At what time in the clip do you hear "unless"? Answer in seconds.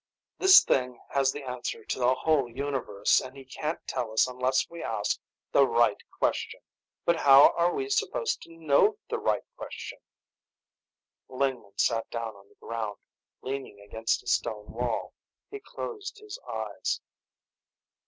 4.27-4.67